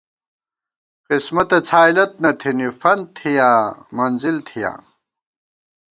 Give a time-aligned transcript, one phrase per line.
[1.07, 3.57] قسمتہ څھائیلت نہ تھنی فنت تھِیاں
[3.95, 4.77] منزل تھِیاں